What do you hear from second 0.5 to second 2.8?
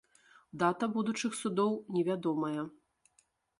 Дата будучых судоў невядомая.